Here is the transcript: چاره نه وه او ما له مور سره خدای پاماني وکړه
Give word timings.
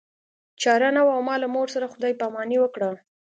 چاره 0.61 0.89
نه 0.95 1.01
وه 1.05 1.13
او 1.17 1.21
ما 1.27 1.35
له 1.41 1.47
مور 1.53 1.67
سره 1.75 1.91
خدای 1.93 2.13
پاماني 2.21 2.57
وکړه 2.59 2.89